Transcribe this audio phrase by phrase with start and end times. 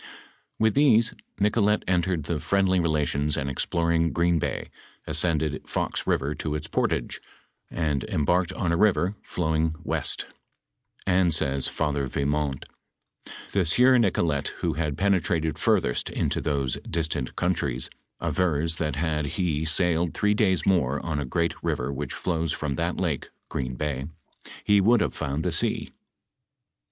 [0.57, 4.71] With theae Nicolet entered into friendly relationa, and exploring Green hay,
[5.07, 7.21] aacended Fox river to ita portage,
[7.69, 10.25] and emharked on a river, flowing weat;
[11.05, 12.63] and aays Father Yimont,"
[13.51, 17.87] the aieur Nicolet who had pene trated furtheat into thoae diatant countriea,
[18.19, 22.73] avera that had he sailed three daya more on a great river which flowa from
[22.73, 24.07] that lake [Green bay],
[24.67, 25.91] ho would have found the aea."